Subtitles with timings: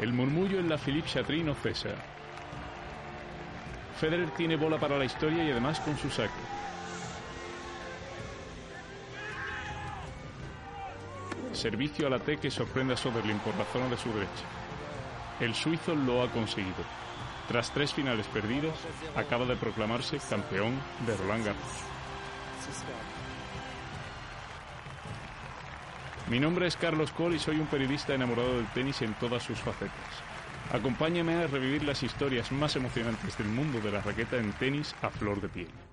[0.00, 1.90] El murmullo en la Philippe Chatrier no cesa.
[3.98, 6.32] Federer tiene bola para la historia y además con su saque.
[11.52, 14.44] Servicio a la T que sorprende a Soderling por la zona de su derecha.
[15.40, 16.84] El suizo lo ha conseguido.
[17.48, 18.76] Tras tres finales perdidas,
[19.16, 21.62] acaba de proclamarse campeón de Roland Garros.
[26.30, 29.58] Mi nombre es Carlos Cole y soy un periodista enamorado del tenis en todas sus
[29.58, 29.92] facetas.
[30.70, 35.08] Acompáñame a revivir las historias más emocionantes del mundo de la raqueta en tenis a
[35.08, 35.87] flor de piel.